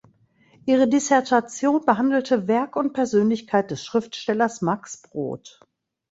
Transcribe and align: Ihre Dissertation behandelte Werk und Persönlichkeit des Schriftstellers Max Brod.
Ihre 0.65 0.87
Dissertation 0.87 1.85
behandelte 1.85 2.47
Werk 2.47 2.75
und 2.75 2.91
Persönlichkeit 2.93 3.69
des 3.69 3.85
Schriftstellers 3.85 4.63
Max 4.63 5.03
Brod. 5.03 5.59